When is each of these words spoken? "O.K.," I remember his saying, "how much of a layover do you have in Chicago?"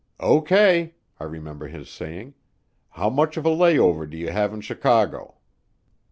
"O.K.," 0.19 0.95
I 1.19 1.23
remember 1.23 1.67
his 1.67 1.87
saying, 1.87 2.33
"how 2.89 3.07
much 3.07 3.37
of 3.37 3.45
a 3.45 3.49
layover 3.49 4.09
do 4.09 4.17
you 4.17 4.29
have 4.31 4.51
in 4.51 4.61
Chicago?" 4.61 5.35